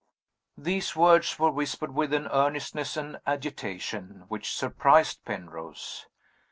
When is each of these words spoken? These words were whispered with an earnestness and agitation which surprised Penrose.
These 0.57 0.95
words 0.95 1.37
were 1.37 1.51
whispered 1.51 1.93
with 1.93 2.11
an 2.11 2.27
earnestness 2.31 2.97
and 2.97 3.21
agitation 3.27 4.25
which 4.29 4.51
surprised 4.51 5.23
Penrose. 5.25 6.07